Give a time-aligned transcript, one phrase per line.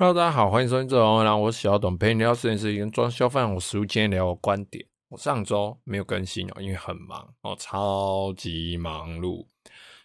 [0.00, 4.86] Hello，大家好，欢迎收听这种，然后我是小董，陪你聊摄影师跟装修饭，我实物今天聊我观点。
[5.08, 9.44] 我上周没有更新哦，因为很忙哦，超级忙碌。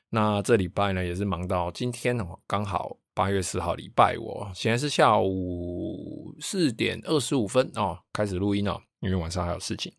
[0.09, 9.93] 那这礼拜呢，也是忙到今天哦，刚好八月四号礼拜五，现在是下午四点二十五分哦，开始录音哦，因为晚上还有事情。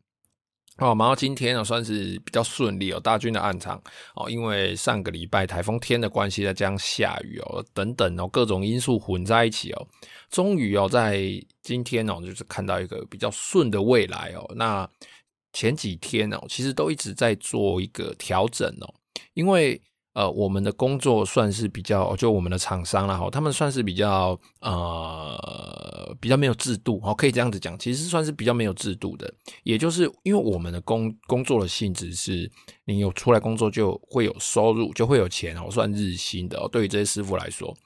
[0.79, 2.99] 哦，忙到今天呢，算是比较顺利哦。
[2.99, 3.81] 大军的暗场
[4.17, 9.87] 哦，因为上个礼拜台风天的关系，再加上下雨哦，等等哦，各种因素混在一起哦，
[10.31, 11.23] 终于哦，在
[11.63, 14.45] 今天哦，就是看到一个比较顺的未来哦。
[14.57, 14.89] 那
[15.53, 18.95] 前几天哦，其实都一直在做一个调整哦，
[19.35, 19.81] 因为。
[20.15, 29.33] 呃，我们的工作算是比较，就我们的厂商啦，哈，他们算是比较呃比较没有制度，哦，可以这样子讲，其实算是比较没有制度的。
[29.65, 32.51] 也就是因为我们的工工作的性质是，
[32.85, 36.69] 你有出来工作就会有收入，就会有钱哦，算日薪的哦。
[36.73, 37.77] 对于这些师傅来说，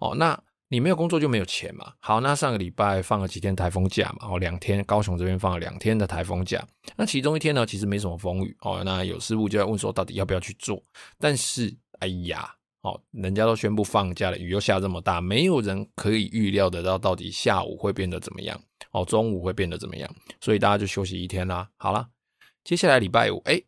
[0.00, 0.38] 哦，那。
[0.68, 1.94] 你没有工作就没有钱嘛。
[1.98, 6.66] 好，那上个礼拜放了几天台风假嘛，哦，两天，高雄这边放了两天的台风假。
[6.96, 8.82] 那其中一天呢，其实没什么风雨哦。
[8.84, 10.82] 那有师傅就在问说，到底要不要去做？
[11.18, 18.60] 但是，哎呀，哦，人家都宣布放假了，雨又下这么大，没有人可以预料得到到底下午会变得怎么样，
[18.92, 21.68] 哦，中午会变得怎么样，所以大家就休息一天啦。
[21.76, 22.08] 好啦，
[22.62, 23.67] 接下来礼拜五，哎。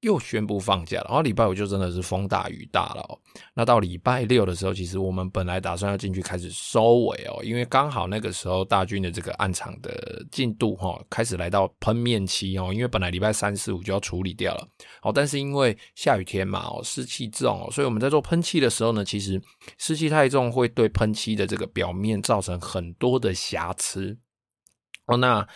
[0.00, 3.18] 又宣布放假了，然后礼拜五就真的是风大雨大了哦。
[3.52, 14.68] 那到礼拜六的时候，其实我们本来打算要进去开始收尾哦，因为刚好那个时候大军的这个暗场的进度哈开始来到喷面期哦，因为本来礼拜三四五就要处理掉了
[15.02, 19.42] 哦，但是因为下雨天嘛哦，湿气重哦，所以我们在做喷漆的时候呢，其实
[19.78, 24.16] 湿气太重会对喷漆的这个表面造成很多的瑕疵
[25.06, 25.48] 哦，那。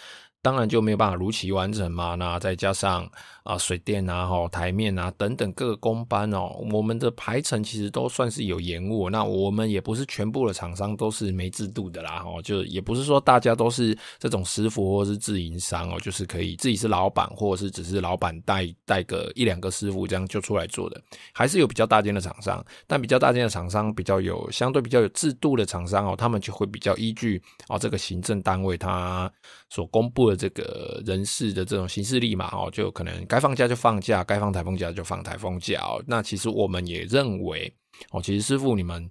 [0.43, 2.17] 当然就没有办法如期完成嘛。
[2.17, 3.09] 那再加上
[3.45, 9.09] 啊水电啊、哈台面啊等等各个工班哦，我们的排程其实都算是有延误。
[9.09, 21.01] 那我们也不是全部的厂商都是没制度的啦，哦，就也不是说大家都是这种师傅或是自营商哦，就是可以自己是老板，或者是只是老板带带个一两个师傅这样就出来做的，
[21.33, 22.65] 还是有比较大间的厂商。
[22.89, 29.31] 但比较大间的厂商比较有相对比较有制度的厂商哦，他们就会比较依据哦这个行政单位他
[29.69, 30.43] 所公布的的。
[30.43, 35.81] 这个人事的这种行事历嘛，哦，就可能该放假就放假，该放台风假就放台风假。
[36.05, 37.73] 那其实我们也认为，
[38.11, 39.09] 哦，其实师傅你们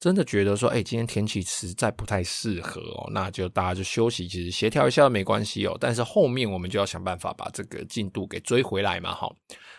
[0.00, 5.78] 真的觉得说，哎，今天天气实在不太适合哦，那就大家就休息，其实协调一下没关系哦。
[5.80, 9.32] 但是后面我们就要想办法把这个进度给追回来嘛，哈。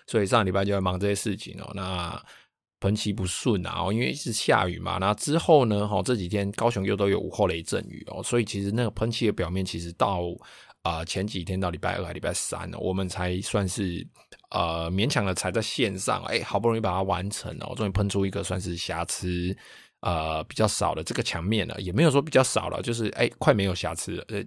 [0.08, 1.70] 所以上礼拜就要忙这些事情哦。
[1.76, 2.24] 那
[2.80, 4.98] 喷漆不顺啊，哦，因为是下雨嘛。
[4.98, 10.22] 那之后呢，哈，这几天高雄又都有午后雷阵雨哦，所以其实那个喷漆的表面其实到。
[10.86, 14.08] 啊、前几天到礼拜二礼拜三呢，我们才算是
[14.52, 19.58] 呃勉强的才在线上，哎、好不容易把它完成了，终于喷出一个算是瑕疵
[20.02, 24.44] 呃比较少的这个墙面了，也没有说比较少了，就是哎、快没有瑕疵了，呃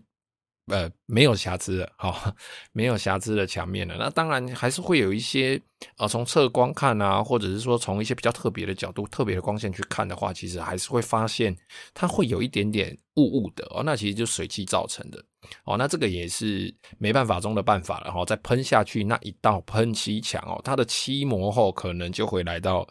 [0.68, 2.34] 呃没有瑕疵的哈、哦，
[2.72, 3.96] 没有瑕疵的墙面了。
[3.98, 5.60] 那当然还是会有一些
[5.96, 11.56] 呃从侧光看啊，或者是说从一些比较特别的角度、特别的光线去看的话，其实还是会发现
[11.94, 15.24] 它会有一点点雾雾的哦，那其实就是水汽造成的。
[15.64, 18.24] 哦，那这个也是没办法中的办法了哈。
[18.24, 22.86] 再喷下去那一道喷漆墙哦，它的漆膜厚可能就会来到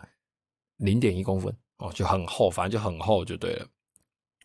[0.78, 3.68] 零点一公分哦，就很厚，反正就很厚就对了。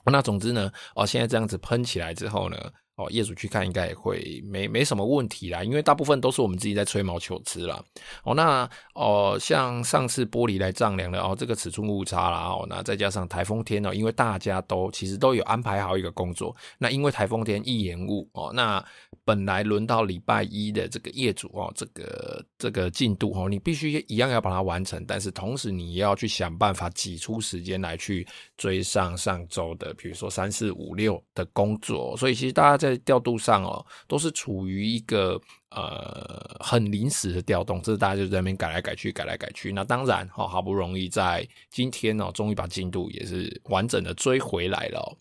[0.04, 2.72] 那总之呢，哦，现在这样子喷起来之后呢。
[2.97, 7.82] 哦，业主去看应该也会没没什么问题啦，因为大部分都是我们自己在吹毛求疵啦。
[8.22, 18.84] 哦，那哦，像上次玻璃来丈量的哦，这个尺寸误差啦，哦，那再加上台风天哦，因为大家都其实都有安排好一个工作，那因为台风天一延误哦，那
[19.25, 28.26] 本来轮到礼拜一的这个业主哦，这个这个进度哦，你必须一样要把它完成，但是同时你要去想办法挤出时间来去
[28.58, 32.82] 追上上周的，比如说三四五六的工作，所以其实大家。
[32.82, 39.72] 在调度上哦，都是处于一个呃很临时的调动，这大家就在那边改来改去，改来改去。
[39.72, 45.19] 那当然哦，好不容易在今天哦，终于把进度也是完整的追回来了。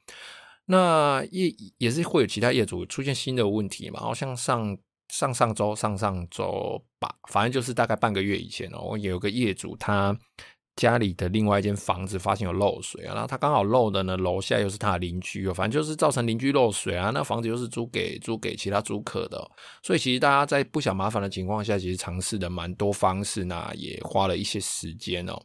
[0.66, 4.00] 那也也是会有其他业主出现新的问题嘛？
[4.00, 4.78] 好像上
[5.10, 10.18] 上上周、上上周吧，反正就是大概半个月以前哦，有个业主他。
[10.76, 17.12] 家里的另外一间房子发现有漏水啊，然后他刚好漏的呢，楼下又是他的邻居哦，反正就是造成邻居漏水啊。
[17.14, 19.52] 那房子又是租给租给其他租客的哦，
[19.84, 25.40] 所以其实大家在不想麻烦的情况下，其实尝试的蛮多方式，那也花了一些时间哦。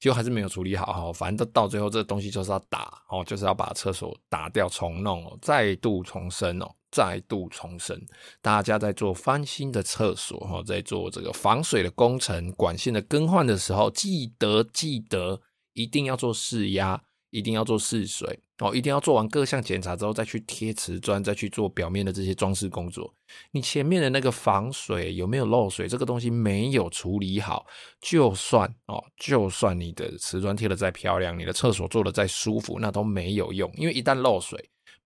[0.00, 8.00] 就还是没有处理好哈，反正到到最后这东西就是要打哦，就是要把厕所打掉重弄哦，再度重生哦，再度重生。
[8.40, 15.40] 大家在做翻新的厕所哈，在做这个防水的工程、管线的更换的时候，记得记得
[15.74, 23.14] 一定要做试压，一定要做试水哦，一定要做完各项检查之后再去贴瓷砖，再去做表面的这些装饰工作。
[23.52, 25.86] 你前面的那个防水有没有漏水？
[25.86, 27.64] 这个东西没有处理好，
[28.00, 34.58] 就算哦，就算你的瓷砖贴的再漂亮，你的厕所做的再舒服，那都没有用，因为一旦漏水，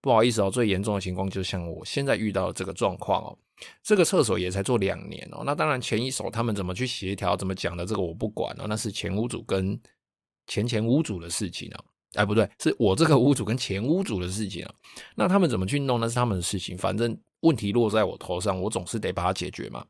[0.03, 3.39] 不好意思哦，最严重的情况就像我现在遇到的这个状况哦。
[3.83, 9.81] 这个厕所也才做两年哦，那当然前一手他们怎么去协调，怎么讲的，这个我不管哦，那是前屋主跟
[10.49, 11.85] 前前屋主的事情哦。
[12.15, 14.75] 哎，不对，是我这个屋主跟前屋主的事情啊。
[15.15, 19.87] 那他们怎么去弄，那是他们的事情，反正问题落在我头上，我总是得把它解决嘛。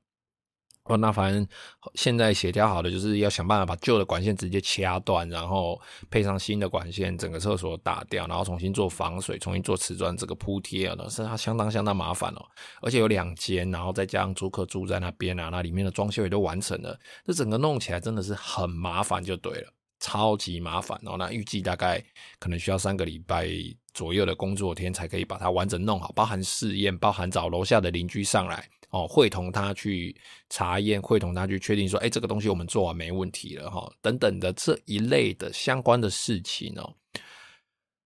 [0.85, 1.47] 哦，那反正
[1.95, 5.81] 现在协调好的就是要想办法把旧的管线直接掐断，然后
[6.11, 12.45] 配上新的管线，整个厕所打掉，然后重新做防水，重新做瓷砖这个铺贴啊，那是它相当相当麻烦哦。
[12.81, 21.17] 而且有两间，然后再加上租客住在那边啊，那里面的装修也都完成了，这整个弄起来真的是很麻烦，就对了，超级麻烦哦。
[21.17, 22.05] 那预计大概
[22.41, 23.49] 可能需要三个礼拜
[23.95, 28.69] 左右的工作天才可以把它完整弄好，包含试验，包含找楼下的邻居上来。
[28.93, 30.15] 哦，会同他去
[30.51, 36.95] 查验，会同他去确定说，哎，这个东西我们做完没问题了哈，等等的这一类的相关的事情哦。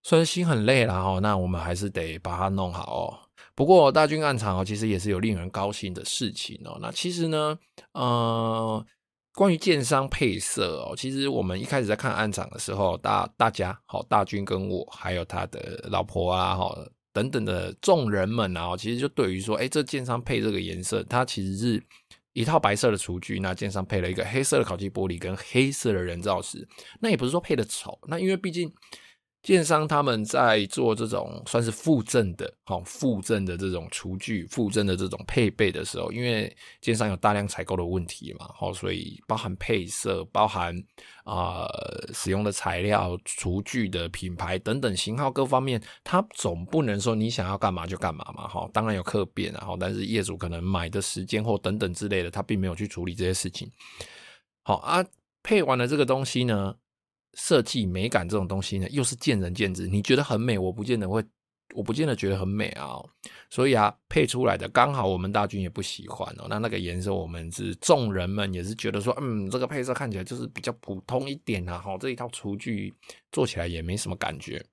[0.05, 3.19] 虽然心很累了哈，那我们还是得把它弄好哦。
[3.57, 6.79] 不过大军案场哦，其实也是有令人高兴的事情哦。
[6.81, 7.59] 那其实呢，
[7.93, 8.87] 呃，
[9.35, 16.73] 关于建商配色哦，其实我们一开始在看案场的时候，大大家好，大军跟我还有他的老婆啊，哈。
[17.17, 21.83] 等等的众人们啊，其实就对于说，哎，这建商配这个颜色，它其实是
[22.35, 26.69] 一套白色的厨具，那建商配了一个黑色的烤漆玻璃跟黑色的人造石，
[27.01, 28.71] 那也不是说配的丑，那因为毕竟。
[29.47, 40.77] 建商他们在做这种算是附赠的，好附赠的这种厨具、附赠的这种配备的时候，因为建商有大量采购的问题嘛，好，所以包含配色、包含
[41.23, 41.65] 啊、
[42.13, 53.71] 使用的材料、厨具的品牌等等型号各方面，他总不能说你想要干嘛就干嘛嘛，哈，当然有客变啊，但是业主可能买的时间或等等之类的，他并没有去处理这些事情。
[54.65, 55.07] 好啊，
[55.45, 56.75] 配完了这个东西呢。
[57.37, 59.87] 设计美感这种东西呢，又是见仁见智。
[59.87, 61.25] 你觉得很美，我不见得会，
[61.75, 62.97] 我不见得觉得很美啊。
[63.51, 66.47] 所以啊，配出来的刚好我们大军也不喜欢哦。
[66.49, 71.79] 那那个颜色，我们是众人们也是觉得说，嗯，这个配色看起来就是比较普通一点啊。
[71.79, 72.93] 哈，这一套厨具
[73.31, 74.65] 做起来也没什么感觉。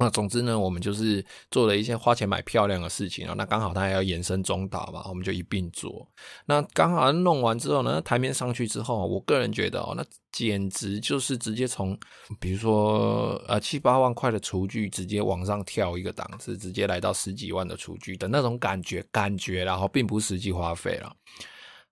[0.00, 3.34] 那总之呢，我们就是做了一些花钱买漂亮的事情啊。
[3.36, 6.08] 那刚好他还要延伸中岛嘛，我们就一并做。
[6.46, 10.02] 那刚好弄完之后呢，台面上去之后，我个人觉得哦，那
[10.32, 11.94] 简直就是直接从，
[12.40, 21.14] 比如说呃七八万块的厨具，直接往上跳一个档次，直接来到十几万的厨具的那种感觉，感觉然后并不实际花费了。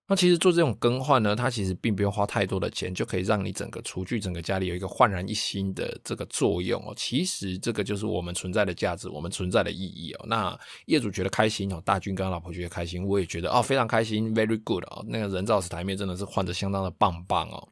[0.09, 6.91] 那其实做这种更换呢，它其实并不用花太多的钱，就可以让你整个厨具、整个家里有一个焕然一新的这个作用哦。
[6.97, 10.25] 其实这个就是我们存在的价值，我们存在的意义哦。
[10.27, 15.05] 那业主觉得开心哦，大军跟老婆觉得开心，我也觉得哦，非常开心，very good 哦。
[15.07, 17.69] 那个人造石台面真的是换的相当的棒棒哦。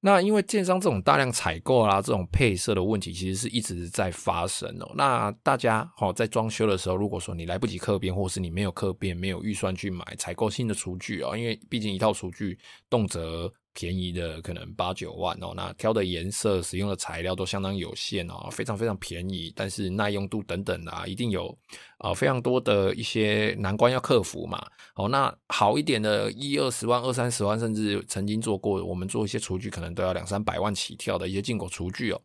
[0.00, 4.92] 那因为建商这种大量采购啊，这种配色的问题，其实是一直在发生哦。
[4.94, 12.58] 那大家好，在装修的时候，如果说你来不及客变，或是你没有客变，没有预算去买采购新的厨具哦，因为毕竟一套厨具
[12.88, 13.52] 动辄。
[13.74, 21.56] 便宜的可能八九万哦，那挑的颜色、使用的材料都相当有限哦，非常非常便宜，但是耐用度等等啊，一定有
[21.98, 24.64] 啊、非常多的一些难关要克服嘛。
[24.96, 32.20] 哦，那好一点的一二十万、二三十万，甚至曾经做过，我们做一些厨具可能都要两三百万起跳的一些进口厨具哦。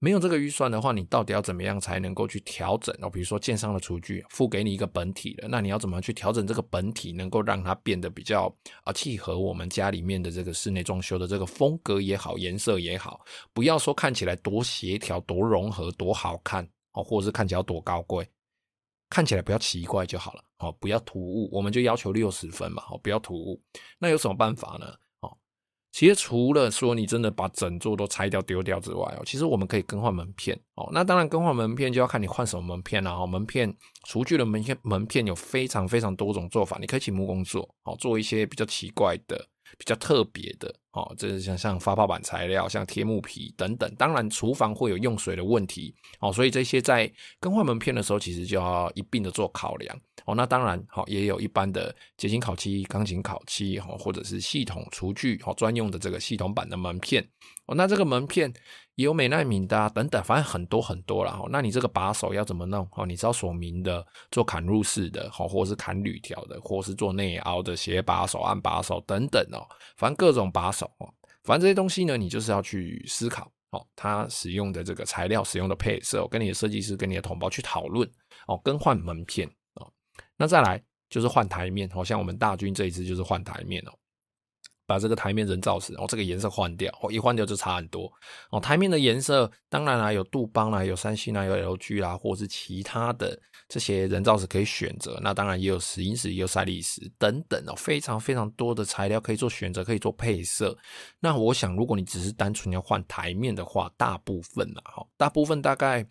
[0.00, 3.10] 没有这个预算的话，你到底要怎么样才能够去调整哦？
[3.10, 13.20] 比如说建商的厨具付给你一个本体的，那你要怎么去调整这个本体，能够让它变得比较啊契合我们家里面的这个室内装修的这个风格也好，颜色也好，
[13.52, 18.24] 不要说看起来多协调、多融合、多好看哦，或者是看起来多高贵，
[19.10, 23.60] 看起来不要奇怪就好了哦，不要突兀，我们就要求六十分嘛，哦，不要突兀。
[23.98, 24.94] 那有什么办法呢？
[25.90, 30.88] 其实除了说你真的把整座都拆掉丢掉之外哦，其实我们可以更换门片哦。
[30.92, 33.26] 那当然更换门片就要看你换什么门片了哈。
[33.26, 39.48] 门片厨具的门片门片有非常非常多种做法，你可以请木工做哦，做一些比较奇怪的。
[39.76, 43.92] 比较特别的哦，这是像像发泡板材料，像贴木皮等等。
[43.96, 50.34] 当然，厨房会有用水的问题哦，所以这些在更换门片的时候，其实就要一并的做考量哦。
[50.34, 57.22] 那当然，好也有一般的结晶烤漆、钢琴烤漆哈，或者是系统厨具哦专用的这个系统版的门片
[57.66, 57.74] 哦。
[57.74, 58.52] 那这个门片。
[59.04, 61.40] 有美奈敏的，等等，反正很多很多啦。
[61.50, 62.86] 那你这个把手要怎么弄？
[62.96, 69.62] 哦，你知道锁明的，做砍入式的，好，或者是砍铝条的，或是做内凹的斜把手、按把手等等哦。
[69.96, 71.08] 反正各种把手哦，
[71.44, 78.10] 反正这些东西呢，你就是要去思考哦，它使用的这个材料、使用的配色，跟你的设计师、跟你的同胞去讨论
[78.48, 79.88] 哦，更换门片哦。
[80.36, 83.92] 那再来就是换台面，好像我们大军这一次就是换台面哦。
[84.88, 88.10] 把这个台面人造石，哦，这个颜色换掉，哦，一换掉就差很多，
[88.50, 100.74] 哦，台面的颜色当然啦，有杜邦啦，有三星啦，有 LG 啦，或者是其他的这些人造石可以选择，那当然也有石英石，也有赛力石等等哦，非常非常多的材料可以做选择，可以做配色。
[101.20, 106.06] 那我想，如果你只是单纯要换台面的话，大部分啦，哈，大部分大概。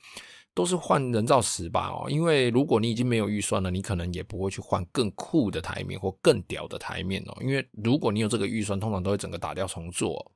[0.58, 7.38] 都是换人造石吧哦，因为如果你已经没有预算了，你可能也不会去换更酷的台面或更屌的台面哦。
[7.42, 10.34] 因为如果你有这个预算，通常都会整个打掉重做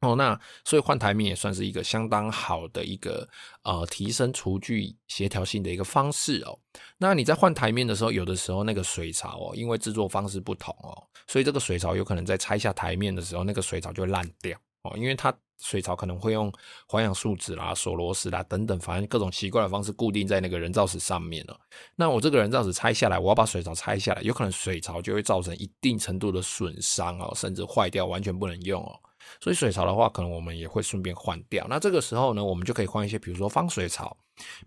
[0.00, 0.16] 哦。
[0.16, 3.28] 那所以换台面也算是一个相当好的一个
[3.62, 6.58] 呃提升厨具协调性的一个方式哦。
[6.96, 15.36] 那你在换台面的时候，有的时候那个水槽哦，因为制作方式不同哦，所以这个水槽有可能在拆下台面的时候，那个水槽就烂掉哦，因为它。
[15.58, 16.52] 水槽可能会用
[16.86, 21.58] 环氧树脂啦、锁螺丝啦等等，反正各种奇怪的方式固定在那个人造石上面了。
[21.94, 29.00] 那我这个人造石拆下来，我要把水槽拆下来，有可能水槽就会造成一定程度的损伤哦，甚至坏掉，完全不能用哦。
[29.40, 31.66] 所以水槽的话，可能我们也会顺便换掉。
[31.70, 34.14] 那这个时候呢，我们就可以换一些，比如说方水槽，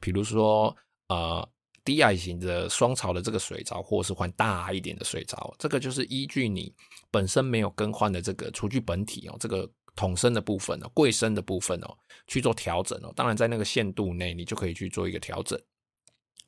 [0.01, 0.75] 比如说
[1.09, 1.47] 呃
[1.85, 5.53] 低矮型的双槽的这个水槽，或者是换大一点的水槽。
[5.59, 6.73] 这个就是依据你
[7.11, 9.69] 本身没有更换的这个厨具本体哦，这个。
[9.99, 13.11] 桶身的部分哦，柜身的部分哦，去做调整哦。
[13.17, 15.59] 当然，在那个限度内，你就可以去做一个调整。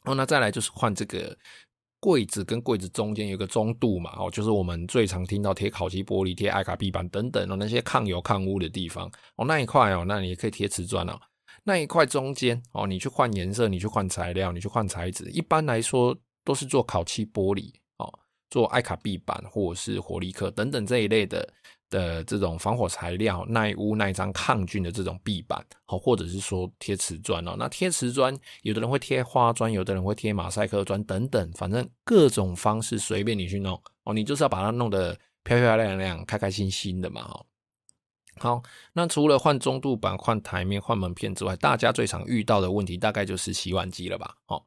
[0.06, 1.38] 哦，那再来就是换这个
[2.00, 11.20] 柜子跟柜子中间有个中度嘛，哦，就是我们最常听到贴烤漆玻璃、贴艾卡壁板等等哦，那些抗油抗污的地方哦，那一块哦，那你也可以贴瓷砖哦。
[11.66, 18.10] 那一块中间哦，你去换颜色，你去换材料，你去换材质，一般来说都是做烤漆玻璃哦，
[18.50, 21.54] 做艾卡壁板或者是火力克等等这一类的。
[21.92, 27.56] 的这种防火材料、耐污耐脏、抗菌的这种壁板，好，或者是说贴瓷砖哦。
[27.60, 34.14] 那贴瓷砖，有的人会贴花砖，有的人会贴马赛克砖等等，反正各种方式随便你去弄哦。
[34.14, 37.24] 你就是要把它弄得漂漂亮亮、开开心心的嘛。
[37.24, 37.46] 哈，
[38.40, 44.34] 好，那除了换中度板、换台面、换门片之外，大家最常遇到的问题大概就是洗碗机了吧？
[44.48, 44.64] 哦，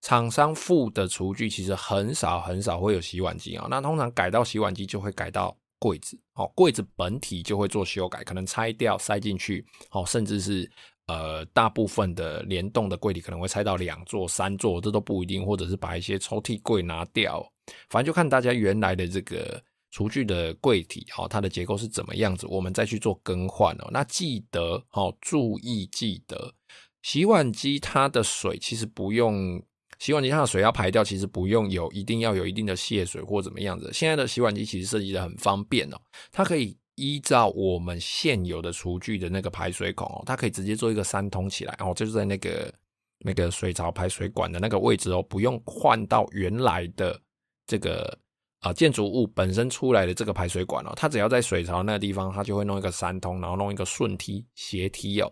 [0.00, 3.66] 厂商附的厨具其实很少很少会有洗碗机啊。
[3.68, 5.56] 那通常改到洗碗机就会改到。
[5.80, 10.70] 柜子哦，柜子本体就会做修改，可能拆掉塞进去，哦，甚至是
[11.06, 17.42] 呃大部分的联动的柜体可能会拆到两座、三座，这都不一定，或者是把一些抽屉柜拿掉，
[17.88, 19.60] 反正就看大家原来的这个
[19.90, 23.88] 厨具的柜体，哦，它的结构是怎么样子，我们再去做更换哦。
[23.90, 26.54] 那记得哦，注意记得，
[27.02, 29.60] 洗碗机它的水其实不用。
[30.00, 33.90] 洗碗机上的水要排掉，其实不用有一定要有一定的泄水或怎么样子。
[33.92, 36.00] 现在的洗碗机其实设计的很方便哦，
[36.32, 42.72] 它可以依照我们现有的厨具的那个排水孔哦，它可以直接做一个三通起来哦，就是在那个
[43.18, 47.20] 那个水槽排水管的那个位置哦，不用换到原来的
[47.66, 48.18] 这个
[48.60, 55.30] 啊建筑物本身出来的这个排水管哦，它只要在水槽那个地方，它就会弄一个三通，然后弄一个顺梯斜梯哦。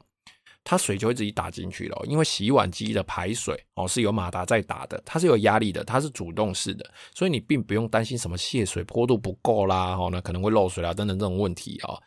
[0.65, 6.85] 它水就会自己打进去了，因为洗碗机的排水哦是有马达在打的，它是有压力的，它是主动式的，
[7.15, 11.99] 所以你并不用担心什么泄水坡度不够啦，哦，那可能会漏水啦等等这种问题哦。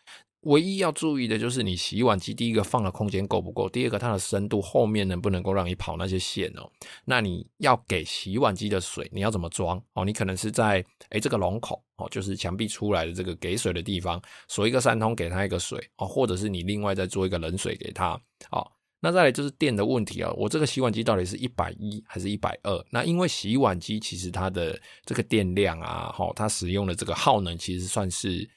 [0.41, 6.67] 唯一要注意的就是你洗碗机第一个放的空间够不够，第二个它的深度后面能不能够让你跑那些线哦。
[7.05, 10.03] 那你要给洗碗机的水，你要怎么装哦？
[10.03, 18.19] 你可能是在诶这个龙口哦，就是墙壁出来的这个给水的地方锁一个三通给它一个水哦，或者是你另外再做一个冷水给它。
[18.49, 22.83] 好，那再来就是电的问题啊，我这个洗碗机到底是一百一还是一百二？
[22.89, 28.49] 那因为洗碗机其实它的这个电量啊，齁，它使用的这个耗能其实算是。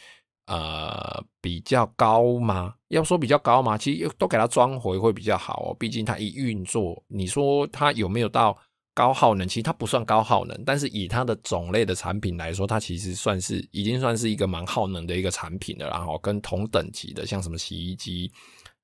[0.47, 2.75] 呃，比较高吗？
[2.89, 3.79] 要说比较高吗？
[3.79, 5.77] 其实都给它装回会比较好哦。
[5.79, 8.55] 毕竟它一运作，你说它有没有到
[8.93, 9.49] 高耗能？
[9.49, 15.89] 其实它不算高耗能，但是以它的种类的产品来说，它其实算是已经算是一个蛮耗能的一个产品了。
[15.89, 18.31] 然后跟同等级的，像什么洗衣机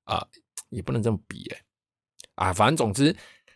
[0.05, 0.27] 啊、
[0.71, 1.59] 也不能这么比诶
[2.37, 3.15] 啊，反正总之。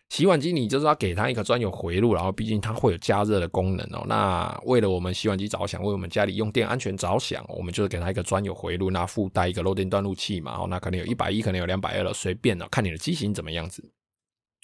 [0.09, 4.05] 洗碗机你就是要给它一个专有回路，然后毕竟它会有加热的功能哦。
[4.07, 10.57] 那为了我们洗碗机着想，为我们家里用电安全着想，我们就是给它一个专有回路，那附带一个漏电断路器嘛。
[10.59, 13.83] 哦，那可能有一百一，可能有两百二了，随便了，看你的机型怎么样子。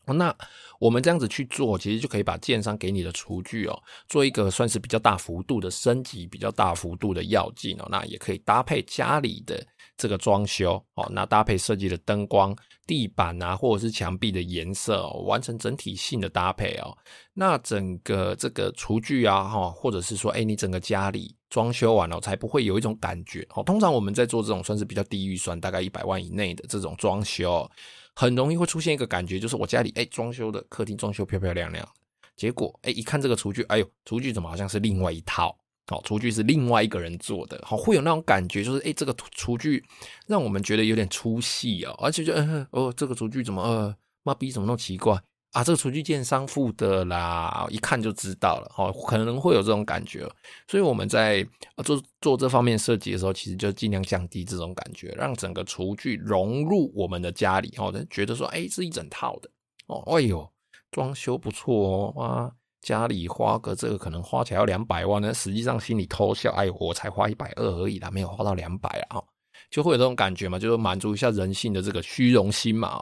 [0.06, 0.36] 那
[0.80, 7.88] 我们这样子去做，其实就可以把建商给你的厨具哦，做一个算是比较大幅度的升级，比较大幅度的跃进哦。
[7.90, 9.66] 那也可以搭配家里的
[10.02, 12.56] 这个装修哦，那搭配设计的灯光、
[12.88, 16.98] 地板啊，或者是墙壁的颜色哦，完成整体性的搭配哦。
[17.36, 23.62] 那整个这个厨具啊，哈，或者是说，哎，你整个家里装修完了，才不会有一种感觉哦。
[23.62, 27.70] 通常我们在做这种算是比较低预算，大概一百万以内的这种装修。
[28.16, 31.88] 很容易会出现一个感觉，就是我家里哎装修的客厅装修漂漂亮亮，
[32.36, 35.56] 结果哎一看这个厨具，哎呦厨具怎么好像是另外一套？
[35.88, 39.84] 哦，厨具是另外一个人做的，好会有那种感觉，就是哎这个厨具
[40.28, 45.22] 让我们觉得有点出戏哦，而且就嗯哦这个厨具怎么呃妈逼怎么那么奇怪？
[45.52, 50.26] 啊，这个厨具建商付的啦，一看就知道了，哦，可能会有这种感觉，
[50.66, 51.46] 所以我们在
[51.84, 59.50] 做做这方面设计的时候，其实就尽量降低这种感觉，让整个厨具融入我们的家里，哦，觉得说，哎，是一整套的，
[59.88, 60.50] 哦，哎呦，
[60.90, 69.22] 装修不错哦，哇，家里花个这个可能花起来要两百万呢，实际上心里偷笑，哎，我才花一百二而已啦，没有花到两百啊，
[69.70, 73.00] 就会有这种感觉嘛，就是满足一下人性的这个虚荣心嘛，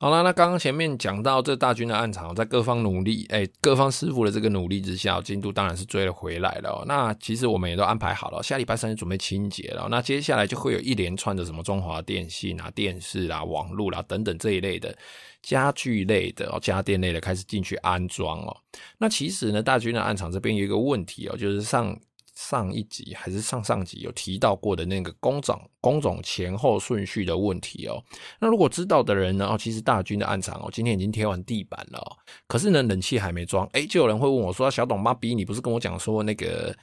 [0.00, 6.82] 好了，那刚刚前面讲到这大军的暗场，在各方努力，哎，各方师傅的这个努力之下，进度当然是追了回来了。
[6.86, 9.88] 那其实我们也都安排好了，下礼拜三就准备清洁了。
[9.90, 14.96] 那接下来就会有一连串的什么中华电信啊、电视啊、网络啦等等这一类的
[15.42, 18.56] 家具类的哦、家电类的开始进去安装哦。
[18.98, 21.98] 那其实呢，大军的暗场这边有一个问题哦，就是上。
[22.36, 28.02] 上一集还是上上集有提到过的那个工种工种前后顺序的问题哦。
[28.40, 29.46] 那如果知道的人呢？
[29.46, 32.16] 哦，其实大军的暗场哦，今天已经贴完地板了，
[32.46, 33.68] 可是呢，冷气还没装。
[33.72, 36.74] 哎，就有人会问我说：“小董妈逼，你不是跟我讲说那个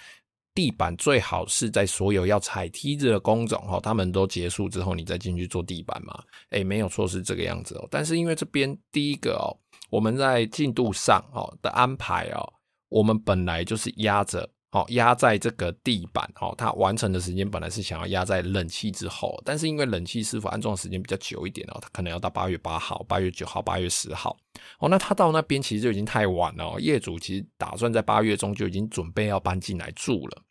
[0.57, 7.87] 地板最好是在所有要踩梯子的工种哈，他们都结束之后你再进去做地板嘛？”哎，没有错，是这个样子哦。
[7.91, 9.53] 但是因为这边第一个哦，
[9.91, 12.41] 我们在进度上哦的安排哦，
[12.89, 14.49] 我们本来就是压着。
[14.71, 24.35] 哦，压在这个地板，哦，它完成的时间本来是想要压在冷气之后，但是因为冷气师傅安装的时间比较久一点哦，他可能要到八月八号、八月九号、八月十号，
[24.79, 30.43] 哦，那他到那边其实就已经太晚了，业主其实打算在八月中就已经准备要搬进来住了，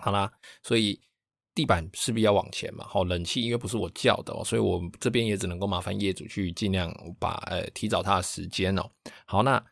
[0.00, 0.30] 好啦，
[0.62, 1.00] 所以
[1.54, 8.90] 地板势必要往前嘛，好，冷气因为不是我叫的哦，所以我这边也只能够麻烦业主去尽量把呃提早他的时间哦，
[9.26, 9.62] 好，那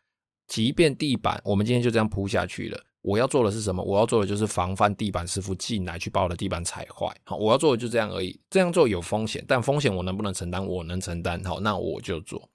[0.47, 2.85] 即便地板我们今天就这样铺下去了。
[3.03, 3.83] 我要做的是什么？
[3.83, 7.07] 我要做的就是防范地板师傅进来去把我的地板踩坏。
[7.25, 8.39] 好，我要做的就这样而已。
[8.51, 10.67] 这样做有风险，但风险我能不能承担？
[10.67, 11.43] 我能承担。
[11.45, 12.51] 好，那我就做。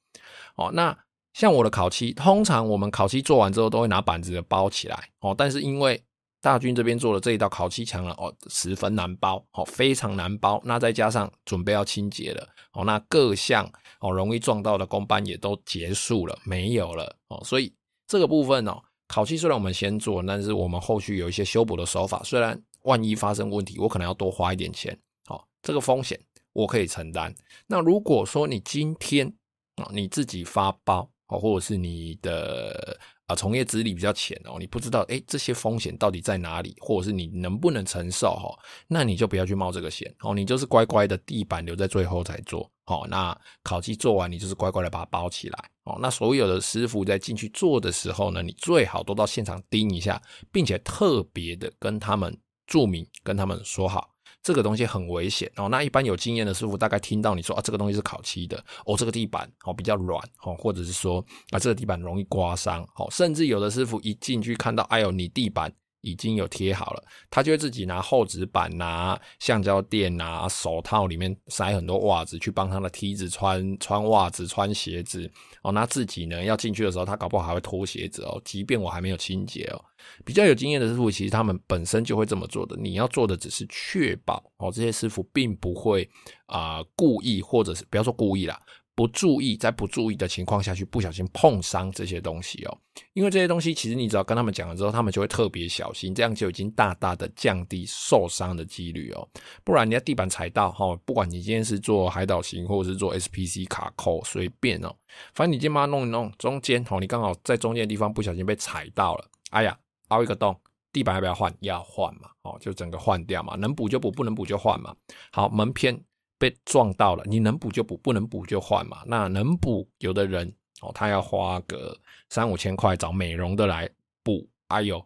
[0.55, 0.95] 哦，那
[1.33, 5.09] 像我的烤漆，通常我们烤漆做完之后都会拿板子包起来。
[5.21, 6.03] 哦，但是因为
[6.43, 10.61] 大军这边做了这一道烤漆墙了，哦，十分难包，哦，非常难包。
[10.65, 13.65] 那再加上准备要清洁了，哦，那各项
[14.01, 17.15] 哦容易撞到的工班也都结束了，没有了。
[17.29, 17.73] 哦，所以
[18.05, 18.77] 这个部分哦。
[19.07, 22.21] 烤漆虽然我们先做，但是我们后续有一些修补的手法。
[22.25, 26.19] 虽然万一发生问题，我可能要多花一点钱，好，这个风险
[26.51, 27.33] 我可以承担。
[27.67, 29.33] 那如果说你今天
[29.75, 32.99] 啊你自己发包，或者是你的。
[33.27, 38.53] 啊，从业资历比较浅哦，你不知道哎、这些风险到底在哪里，或者是你能不能承受哈？
[38.87, 43.07] 那你就不要去冒这个险哦，你就是乖乖的地板留在最后才做哦。
[43.09, 45.97] 那烤漆做完，你就是乖乖的把它包起来哦。
[46.01, 54.12] 那所有的师傅在进去做的时候呢，你最好都到现场盯一下，并且特别的跟他们注明，跟他们说好。
[54.43, 55.69] 这个东西很危险哦。
[55.69, 65.73] 那一般有经验的师傅大概听到你说啊，这个东西是烤漆的哦，这个地板哦比较软哦，或者是说啊，这个地板容易刮伤哦，甚至有的师傅一进去看到，哎呦，你地板。
[66.03, 75.31] 已经有贴好了，他就会自己拿厚纸板、拿橡胶垫、拿手套，里面塞很多袜子，去帮他的梯子穿穿袜子、穿鞋子
[75.63, 75.71] 哦。
[75.71, 78.39] 那自己呢，要进去的时候，他搞不好还会脱鞋子哦。
[78.43, 79.81] 即便我还没有清洁哦，
[80.25, 82.75] 比较有经验的师傅，其实他们本身就会这么做的。
[82.75, 86.07] 你要做的只是确保哦，这些师傅并不会
[86.47, 88.59] 啊、故意，或者是不要说故意啦。
[88.95, 92.77] 不注意，在不注意的情况下去不小心碰伤这些东西哦，
[93.13, 99.27] 因为这些东西其实你只要跟他们讲了之后，他们就会特别小心，这样就已经大大的降低受伤的几率哦。
[99.63, 104.95] 不然你在地板踩到哈，不管你今天是做海岛型或者是做 SPC 卡扣，随便哦，
[105.33, 109.75] 反正你今天把它弄一弄，中间哦，你刚好在中间的地方不小心被踩到了，哎呀，
[110.09, 110.55] 凹一个洞，
[110.91, 111.51] 地板要不要换？
[111.61, 114.95] 要换嘛，哦，就整个换掉嘛，能补就补，不能补就换嘛。
[115.31, 115.99] 好，门片。
[116.43, 118.97] 被撞到了，你能补就补，不能补就换嘛。
[119.05, 123.89] 那能补，有的人哦，他要花个三五千块找美容的来
[124.25, 125.01] 补，哎呦，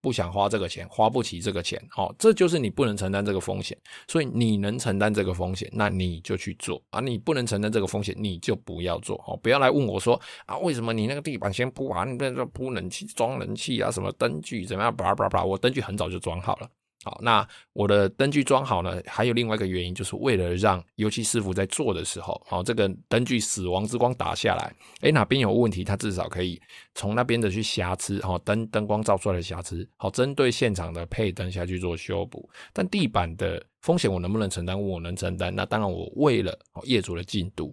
[0.00, 3.76] 不想花这个钱，花不起这个钱，哦，这就是你不能承担这个风险。
[4.06, 9.36] 所以你能承担这个风险，那你就去做啊；你不能承担这个风险，你就不要做哦。
[9.42, 14.94] 不要来问我说啊，为什么你那个地板先铺完，你那个铺冷气、装冷气啊，什么灯具怎么样？
[14.94, 16.70] 叭叭叭，我灯具很早就装好了。
[17.06, 26.60] 好，那我的灯具装好呢，还有另外一个原因，就是为了让油漆师傅在做的时候，好，这个灯具死亡之光打下来，诶，哪边有问题，他至少可以
[26.96, 32.50] 从那边的去瑕疵，好，灯灯光照出来的瑕疵，好，针对现场的配灯下去做修补。
[32.72, 34.76] 但地板的风险我能不能承担？
[34.76, 35.54] 我能承担。
[35.54, 37.72] 那当然，我为了业主的进度，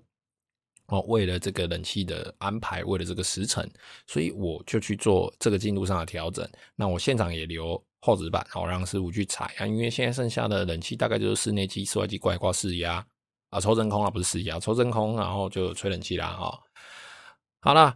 [0.94, 3.70] 哦，为了这个冷气的安排，为了这个时辰，
[4.08, 6.48] 所以我就去做这个进度上的调整。
[6.76, 7.84] 那我现场也留。
[8.06, 12.96] 厚纸板，好让师傅去踩啊，因为现在剩下的冷气大概就是室内机、室外机挂一挂试压
[13.50, 16.60] 啊，抽真空啊，不是试压，抽真空，然后就吹冷气啦，哈。
[17.62, 17.96] 好了，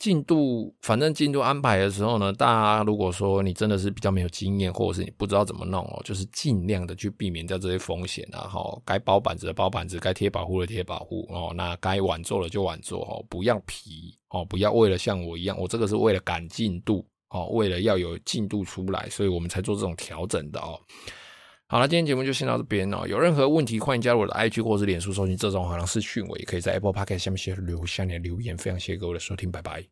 [0.00, 17.06] 进度反正进度安排的时候呢，大家如果说你真的是比较没有经验，或者是你不知道怎么弄哦，就是尽量的去避免掉这些风险啊，哈，该包板子的包板子，该贴保护的贴保护哦，那该晚做的就晚做哦，不要皮哦，不要为了像我一样，我这个是为了赶进度。
[17.32, 20.76] 哦，为了要有进度出来，所以我们才做这种调整的哦。
[21.68, 23.06] 好了，今天节目就先到这边哦。
[23.06, 28.56] 有任何问题，欢迎加入我的 IG 或是脸书，搜寻这种好像是讯我，也可以在 Apple Podcast 下面写留下你的留言。
[28.58, 29.84] 非常谢谢各位的收听，拜拜。